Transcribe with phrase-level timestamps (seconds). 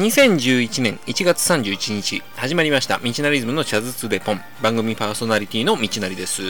[0.00, 4.40] 2011年1月31日始まりました道なリズムのチャズツでポン。
[4.62, 6.42] 番組パーソナリティの道なりです、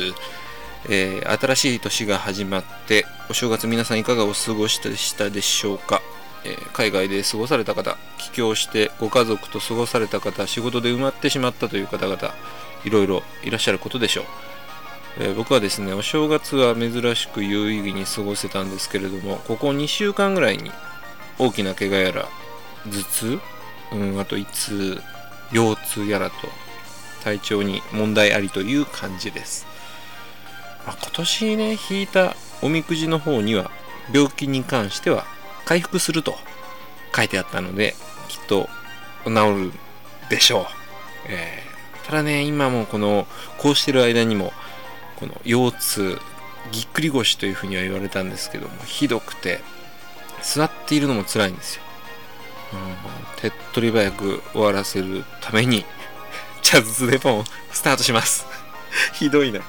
[0.89, 6.01] えー新しい年が始まってお正月皆さんいかがお過ごしでしたでしょうか、
[6.45, 12.33] えー海外で過ごされた方帰郷してご家族と過ごされた方仕事で埋まってしまったという方々
[12.85, 14.25] いろいろいらっしゃることでしょう。
[15.19, 20.71] え僕はですねお正月は珍しく有意義に過ごせたんですけれどもここ2週間ぐらいに
[21.41, 22.29] 大きな怪我やら
[22.87, 23.41] 頭痛、
[23.93, 25.01] うん、あといつ？
[25.53, 26.35] 腰痛やらと。
[27.23, 29.67] 体調に問題ありという感じです、
[30.87, 33.71] まあ今年ね引いたおみくじの方には
[34.11, 35.27] 病気に関しては
[35.67, 36.35] 回復すると
[37.15, 37.95] 書いてあったので
[38.29, 38.71] きっと
[39.27, 39.33] 治
[39.71, 39.73] る
[40.31, 40.65] でしょう、
[41.29, 41.71] えー
[42.07, 43.27] ただね今もこの
[43.59, 44.53] こうしてる間にも
[45.17, 46.19] この腰痛
[46.73, 49.61] ぎっくり腰というふうには言われたんですけどもひどくて
[50.43, 51.83] 座っているのも辛いんですよ、
[53.37, 55.85] 手っ取り早く終わらせるために
[56.63, 58.47] チャズズデポンスタートします。
[59.15, 59.61] ひどいな。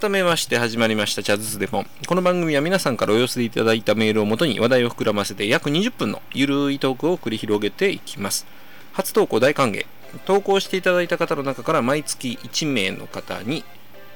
[0.00, 1.86] 改めまして始まりましたチャズズデポン。
[2.06, 8.46] この番組は皆さんからお寄せいただいたメールをもとに話題を膨らませて約20分のゆるいトークを繰り広げていきます。
[8.92, 9.86] 初投稿大歓迎。
[10.24, 13.64] 投稿していただいた方の中から毎月1名の方に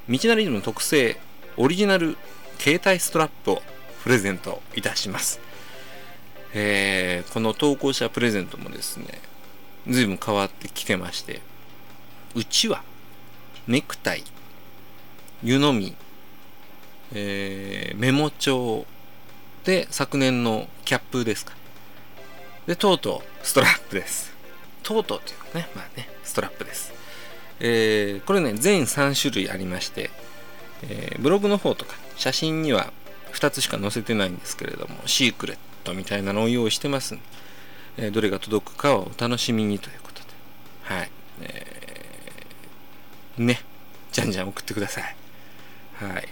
[0.09, 1.19] 道なりズム特製
[1.57, 2.17] オリジナル
[2.59, 3.63] 携帯ストラップを
[4.05, 5.41] プレゼントいたします。
[6.55, 9.21] えーこの投稿者プレゼントもですね
[9.89, 11.41] 随分変わってきてまして
[12.37, 12.85] うちは
[13.67, 14.23] ネクタイ
[15.43, 15.95] 湯飲み、
[17.15, 18.87] えーメモ帳
[19.65, 21.53] で昨年のキャップですか。
[22.67, 24.33] でとうとうストラップです。
[24.83, 26.93] とうとうっていうかねまあねストラップです。
[27.61, 30.11] えーこれね全3種類ありまして、
[30.83, 32.93] えーブログの方とか写真には
[33.33, 37.23] 2つしか載せてないんですけれどもシークレットみたいなのを用意してますんで、
[37.99, 40.27] えーどれが届くかをお楽しみにということで。
[40.85, 41.11] はい、
[41.41, 43.61] えーね
[44.13, 45.17] じゃんじゃん送ってください。
[45.95, 46.29] はい。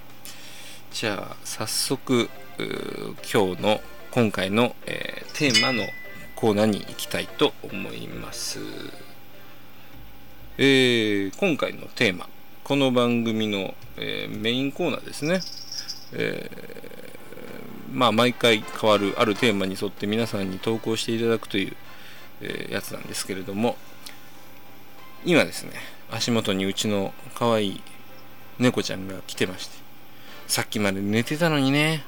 [0.92, 2.28] じゃあ、早速、
[3.32, 5.84] 今日の、今回の、えーテーマの
[6.36, 8.58] コーナーに行きたいと思います。
[10.58, 12.28] えー今回のテーマ、
[12.64, 15.40] この番組の、えーメインコーナーですね。
[16.12, 21.76] えーまあ、毎回変わるあるテーマに沿って皆さんに投稿していただくという、
[22.40, 23.76] えーやつなんですけれども、
[25.24, 25.72] 今ですね、
[26.10, 27.82] 足元にうちの可愛い
[28.60, 29.76] 猫ちゃんが来てまして。
[30.46, 32.04] さっきまで寝てたのにね。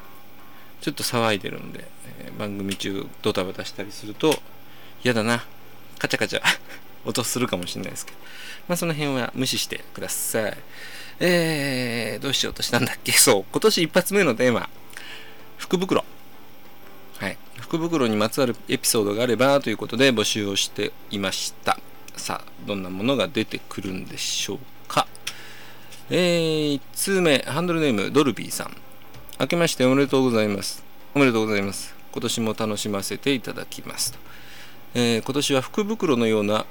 [0.81, 1.85] ちょっと騒いでるんで、
[2.19, 4.35] えー番組中ドタバタしたりすると
[5.05, 5.45] 嫌だな。
[5.99, 6.43] カチャカチャ。
[7.05, 8.19] 音するかもしれないですけど。
[8.69, 10.59] まあその辺は無視してください。
[11.21, 13.13] えー、どうしようとしたんだっけ？
[13.13, 14.69] そう今年一発目のテーマ。
[15.59, 16.05] 福袋。
[17.19, 17.37] はい。
[17.61, 21.79] 福袋にまつわるエピソードがあればということで募集をしていました。
[22.17, 24.65] さあどんなものが出てくるんでしょうか。
[26.11, 28.77] えー、1通目、ハンドルネーム、ドルビーさん。
[29.39, 30.85] 明けましておめでとうございます。
[31.15, 31.95] おめでとうございます。
[32.13, 34.19] 今年も楽しませていただきますと。
[34.95, 36.67] えー今年は福袋のような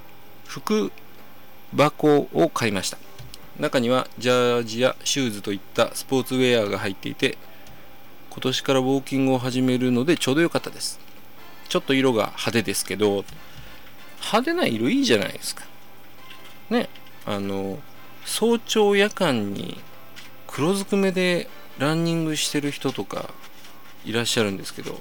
[0.45, 0.91] 福
[1.75, 2.97] 箱を買いました。
[3.57, 7.37] 中にはジャージやシューズといったスポーツウェアが入っていて、
[8.29, 10.99] 今年からウォーキングを始めるのでちょうどよかったです。
[11.69, 13.23] ちょっと色が派手ですけど、
[14.19, 15.63] 派手な色いいじゃないですか。
[16.69, 16.89] ね、
[17.25, 17.79] あの、
[18.25, 19.79] 早朝夜間に
[20.47, 23.29] 黒ずくめでランニングしてる人とか
[24.05, 24.99] いらっしゃるんですけど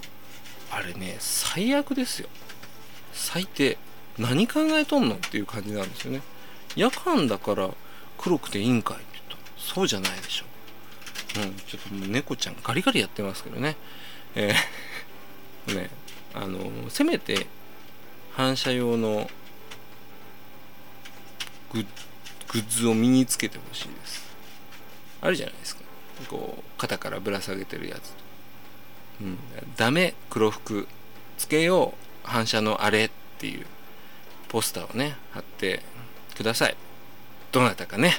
[0.71, 2.29] あれね最悪ですよ。
[3.13, 3.77] 最低
[4.19, 6.23] 何考えとんのっていう感じなんですよね。
[6.77, 7.71] 夜間だから
[8.19, 10.45] 黒くていいんかいって言うとそうじゃないでしょ。
[11.43, 13.77] うんちょっともう猫ちゃんガリガリやってますけどね。
[14.35, 15.91] えー ね
[16.35, 17.47] あのせめて
[18.33, 19.29] 反射用の
[21.73, 21.87] グッ
[22.53, 24.25] グッズを身につけてほしいです。
[25.21, 25.83] あるじゃないですか。
[26.29, 28.13] こう肩からぶら下げてるやつ
[29.21, 29.39] うん。
[29.77, 30.15] ダメ。
[30.29, 30.87] 黒服。
[31.39, 31.95] つけよ
[32.25, 32.29] う。
[32.29, 33.67] 反射のあれっていう。
[34.49, 35.81] ポスターをね貼って。
[36.37, 36.77] ください。
[37.53, 38.15] どなたかね。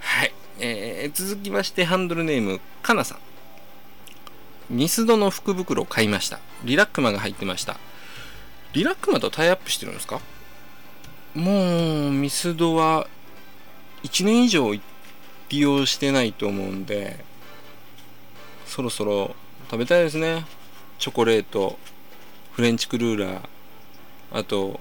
[0.00, 3.18] はい、えー続きましてハンドルネームかなさん。
[4.70, 6.40] ミスドの福袋を買いました。
[6.64, 7.78] リラックマが入ってました。
[8.72, 10.20] リラックマとタイアップしてるんですか？
[11.34, 13.06] もうミスドは
[14.02, 14.72] 1年以上
[15.48, 17.24] 利用してないと思うんで
[18.66, 19.34] そろそろ
[19.70, 20.44] 食べたいですね。
[20.98, 21.78] チョコレート
[22.52, 23.48] フレンチクルーラー
[24.32, 24.80] あと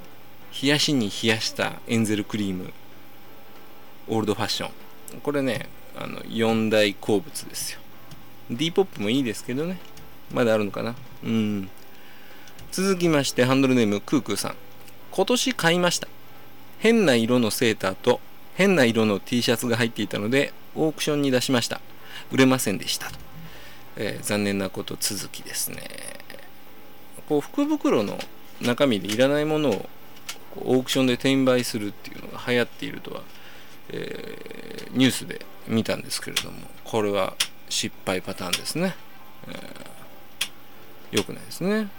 [0.61, 2.71] 冷やしに冷やしたエンゼルクリーム
[4.07, 5.21] オールドファッション。
[5.21, 7.79] これねあの4大好物ですよ。
[8.51, 9.77] D ポップもいいですけどね。
[10.31, 10.95] まだあるのかな。
[11.23, 11.69] うん。
[12.71, 14.55] 続きましてハンドルネームクークーさん。
[15.11, 16.07] 今年買いました。
[16.79, 18.19] 変な色のセーターと
[18.55, 21.79] 変な色の T シャツが入っていたのでオークションに出しました。
[22.31, 23.09] 売れませんでした。
[23.09, 23.17] と、
[23.97, 25.77] えー、残念なこと続きですね。
[27.27, 28.17] こう福袋の
[28.61, 29.89] 中身でいらないものを
[30.57, 33.21] オークションで転売するっていうのが流行っているとは、
[33.89, 37.33] えー、ニュースで見たんですけれどもこれは
[37.69, 38.95] 失敗パターンですね、
[39.47, 41.89] えー、よくないですね。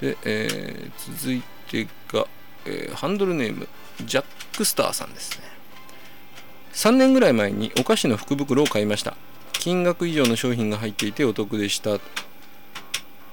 [0.00, 2.26] で、えー、続いてが、
[2.66, 3.68] えー、ハンドルネーム
[4.04, 4.24] ジャッ
[4.56, 5.61] クスターさんですね。
[6.72, 9.16] 3年ぐらい前にお菓子の福袋を買いました。
[9.52, 12.00] 金額以上の商品が入っていてお得でした。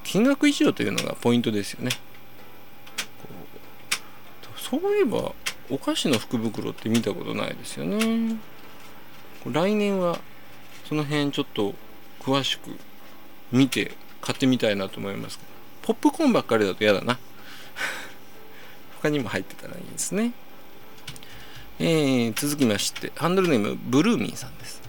[0.03, 1.91] 金額以上というのがポイントですよね。
[4.57, 5.33] そういえば
[5.69, 8.35] お菓子の福袋って見たことないですよね。
[9.45, 10.19] 来年は
[10.87, 11.73] その辺ちょっと
[12.19, 12.77] 詳しく
[13.51, 15.39] 見て買ってみたいなと思います
[15.81, 17.17] ポップコーンばっかりだと嫌だな。
[19.01, 20.33] 他にも入ってたらいいですね。
[21.81, 24.81] えー、続きましてハンドルネームブルーミンさんです。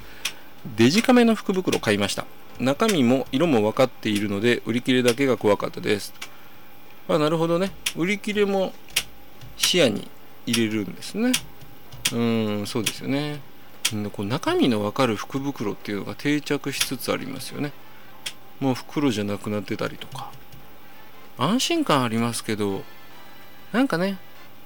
[0.76, 2.26] デジカメの福袋買いました。
[2.58, 6.12] 中身も色も分かっているので売り切れだけが怖かったです。
[7.08, 7.70] あなるほどね。
[7.96, 8.72] 売り切れも
[9.56, 10.08] 視野に
[10.46, 11.32] 入れるんですね。
[12.12, 12.18] う
[12.62, 13.40] んそうですよね。
[14.12, 17.72] こう中身の分かる福袋っていうのが定着しつつありますよね。
[18.58, 20.30] もう袋じゃなくなってたりとか。
[21.38, 22.82] 安心感ありますけど
[23.72, 24.18] なんかね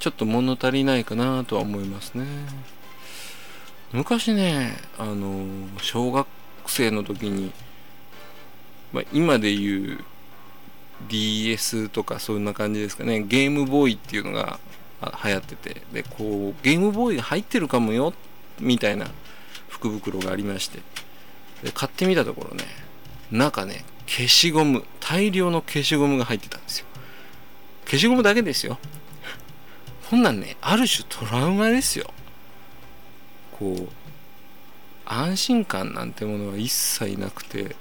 [0.04, 2.26] ちょっと物足りないかなとは思いますね。
[3.90, 5.46] 昔ねあの
[5.80, 6.26] 小学
[6.66, 7.52] 生の時に、
[8.92, 10.04] まあ、今で言う
[11.08, 13.22] DS とかそんな感じですかね。
[13.22, 14.58] ゲームボーイっていうのが
[15.24, 15.80] 流行ってて。
[15.90, 18.12] でこうゲームボーイが入ってるかもよ
[18.60, 19.06] みたいな
[19.70, 20.80] 福袋がありまして。
[21.62, 22.64] で買ってみたところね
[23.30, 26.86] 中ね消しゴム大量の消しゴムが入ってたんですよ。
[27.86, 28.78] 消しゴムだけですよ。
[30.10, 32.10] こんなんねある種トラウマですよ。
[33.58, 33.88] こう
[35.06, 37.76] 安心感なんてものは一切なくて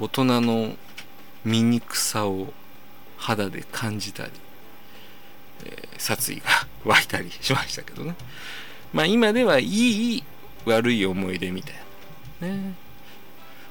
[0.00, 0.74] 大人の
[1.44, 2.52] 醜さを
[3.16, 4.30] 肌で感じたり、
[5.64, 6.44] えー、殺意が
[6.84, 8.14] 湧いたりしましたけどね。
[8.92, 9.64] まあ今ではい
[10.16, 10.24] い
[10.64, 11.74] 悪い思い出みたい
[12.40, 12.48] な。
[12.48, 12.74] ね。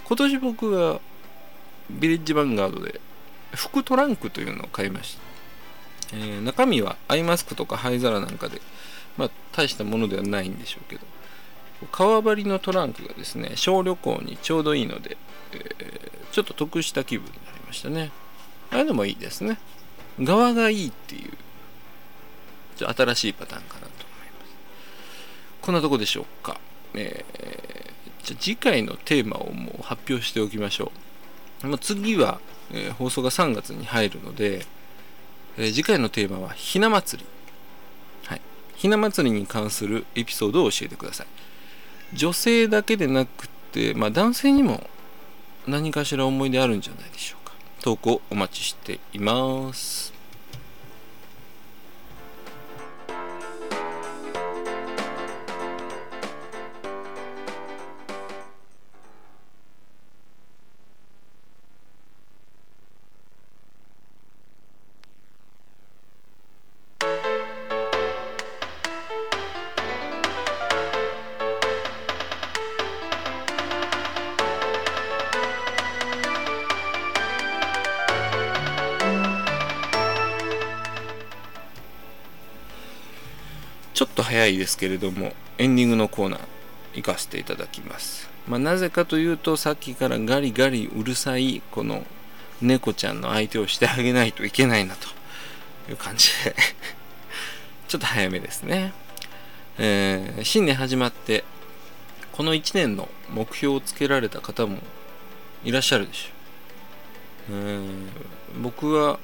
[0.03, 0.99] 今年僕は
[1.89, 2.99] ビレッジヴァンガードで
[3.53, 5.21] 服トランクというのを買いました、
[6.13, 8.61] えー、中身はアイマスクとか灰皿なんかで
[9.17, 11.01] まあ大したものではないんでしょうけど。
[11.91, 15.17] 革張りのトランクがですね小旅行にちょうどいいので、
[15.53, 18.11] えー、ちょっと得した気分になりましたね。
[18.69, 19.57] あれでもいいですね。
[20.19, 21.31] 側がいいっていう
[22.77, 24.53] ちょ新しいパターンかなと思います。
[25.61, 26.59] こんなとこでしょうか、
[26.93, 30.91] えー、じゃ次回のテーマをもう発表しておきましょ
[31.63, 31.67] う。
[31.67, 32.39] もう次は、
[32.71, 34.65] えー、放送が3月に入るので、
[35.57, 37.29] えー、次回のテーマはひな祭り。
[38.27, 38.41] はい。
[38.75, 41.27] ひな祭りに関するエピソードを教えてください。
[42.13, 44.89] 女性だけでなくて、まあ、男性にも
[45.67, 47.53] 何かしら思い出あるんじゃないでしょうか。
[47.81, 50.20] 投稿お待ちしています。
[84.01, 86.39] ちょっと早いですけれどもエンディングのコーナー
[86.95, 92.03] 行かせていただきます、まあ、なぜかというとさっきからガリガリうるさいこの
[92.63, 95.07] 猫ちゃんの相手をしてあげないといけないなと
[95.91, 96.55] いう感じで
[97.87, 98.91] ちょっと早めですね、
[99.77, 101.43] えー、新年始まって
[102.31, 104.79] この1年の目標をつけられた方も
[105.63, 109.19] いらっしゃるでしょう、えー、僕は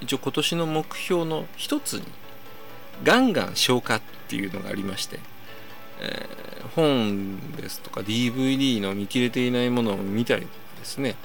[0.00, 2.04] 一応今年の目標の一つに
[3.02, 5.18] ガンガン消化っていうのがありまして、
[6.00, 11.16] えー、本ですとか DVD の見切れていないものを見たりですね、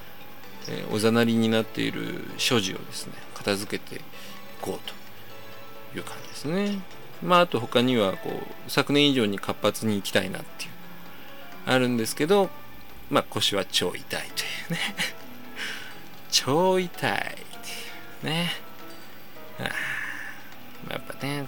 [0.67, 4.01] えー、おざなりになっている所持をですね片付けてい
[4.61, 4.89] こう
[5.93, 6.81] という感じですね。
[7.23, 10.71] まああと他にはこう昨年以上に活発に行きたいなっていう
[11.65, 12.49] あるんですけど
[13.09, 14.21] まあ腰は超痛いとい
[14.69, 14.79] うね。
[16.31, 17.43] 超痛いってい
[18.23, 18.51] うね。
[19.59, 19.63] あ
[20.93, 21.47] やっぱね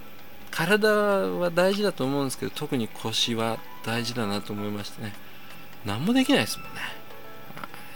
[0.51, 5.13] 体は大事だと思うんですけど特に腰は大事だなと思いましてね。
[5.86, 6.81] 何もできないですもんね。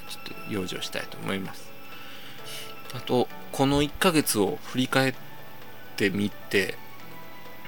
[0.10, 1.70] ちょっと養生したいと思います。
[2.94, 5.14] あとこの1ヶ月を振り返っ
[5.98, 6.76] てみて、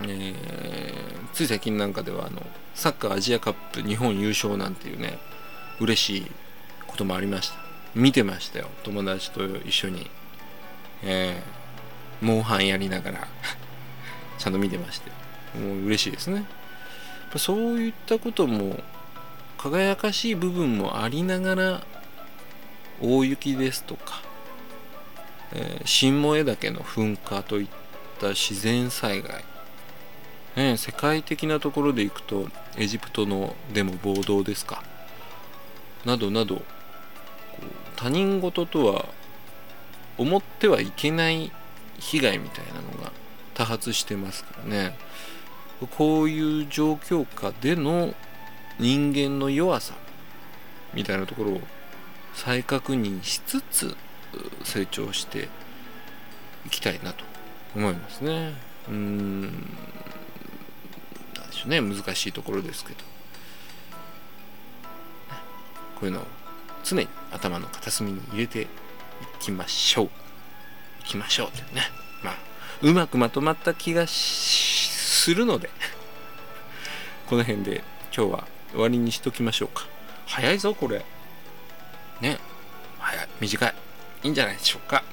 [0.02, 2.42] えー、つい最近なんかではあの
[2.74, 5.20] サッカーアジアカップ日本優勝なんていうね
[5.80, 6.32] 嬉しい
[6.88, 7.56] こともありました。
[7.94, 8.70] 見てましたよ。
[8.84, 10.10] 友達と一緒に。
[11.04, 13.28] えー、モンハンやりながら。
[14.38, 15.12] ちゃんと見てまして。
[15.58, 16.46] もう嬉しいですね。
[17.36, 18.80] そういったことも
[19.58, 21.82] 輝かしい部分もありながら
[23.02, 24.22] 大雪ですとか、
[25.54, 27.68] えー、新萌岳の噴火といっ
[28.20, 29.44] た自然災害、
[30.56, 34.84] ね、世界的なところでいくとエジプトのでも暴動ですか
[36.06, 36.62] などなど
[37.96, 39.06] 他人事とは
[40.18, 41.52] 思ってはいけない
[42.00, 43.12] 被害みたいなのが
[43.58, 44.96] 多発してますからね。
[45.98, 48.14] こういう状況下での
[48.80, 49.96] 人間の弱さ
[50.94, 51.62] みたいなところを
[52.36, 53.98] 再確認しつつ
[54.64, 55.50] 成長して
[56.68, 57.24] いきたいなと
[57.76, 58.54] 思いますね。
[58.90, 59.42] うん。
[59.42, 59.52] なん
[61.48, 61.82] でしょうね。
[61.82, 63.00] 難しいところですけど。
[65.96, 66.24] こういうのを
[66.84, 68.68] 常に頭の片隅に入れてい
[69.40, 70.10] きましょう。
[71.02, 71.82] いきましょうってね。
[72.24, 72.47] まあ。
[72.82, 75.70] うまくまとまった気がするので
[77.28, 77.84] この辺で
[78.16, 79.86] 今日は終わりにしときましょうか。
[80.26, 81.06] 早いぞこれ。
[82.22, 82.38] ね。
[83.00, 83.28] 早い。
[83.40, 83.74] 短い。
[84.24, 85.04] いいんじゃないでしょうか。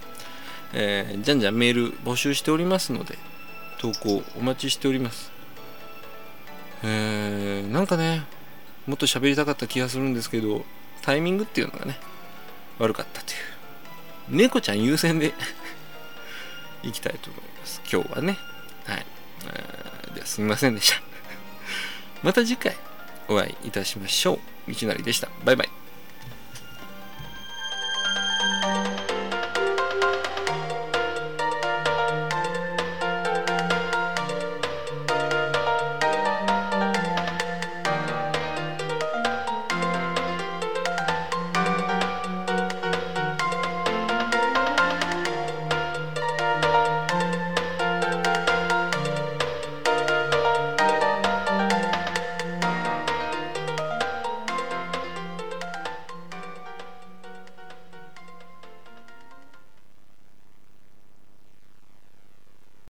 [0.73, 3.17] えー、じゃんじゃんメール募集しておりますので
[3.79, 5.31] 投稿お待ちしております。
[6.83, 8.25] えー、なんかね
[8.87, 10.65] もっと喋りたかった気がするんですけど
[11.03, 11.99] タイミングっていうのがね
[12.79, 13.39] 悪かったという。
[14.29, 15.33] 猫ちゃん優先で
[16.89, 18.39] いきたいと思います今日はね
[18.85, 19.07] はい、
[20.15, 21.01] ではすみませんでした
[22.23, 22.77] また次回
[23.29, 24.39] お会いいたしましょ
[24.69, 24.73] う。
[24.73, 25.29] 道なりでした。
[25.45, 25.74] バイバイ。